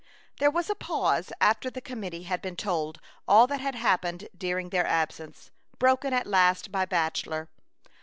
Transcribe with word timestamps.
There 0.39 0.49
was 0.49 0.67
a 0.67 0.73
pause 0.73 1.31
after 1.39 1.69
the 1.69 1.79
com 1.79 2.01
mittee 2.01 2.23
had 2.25 2.41
been 2.41 2.55
told 2.55 2.99
all 3.27 3.45
that 3.45 3.61
had 3.61 3.75
hap 3.75 4.01
pened 4.01 4.27
during 4.35 4.69
their 4.69 4.87
absence, 4.87 5.51
broken 5.77 6.11
at 6.11 6.25
last 6.25 6.71
by 6.71 6.85
Bachelor. 6.85 7.49